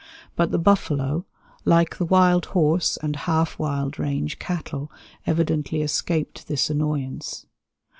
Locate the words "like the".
1.63-2.05